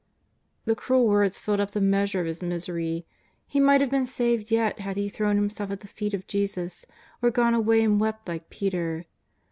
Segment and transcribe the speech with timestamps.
[0.65, 3.05] The cruel words filled up the measure of his misery.
[3.45, 6.87] He might have been saved yet had he thrown himself at the feet of Jesus,
[7.21, 9.05] or gone away and wept like Peter.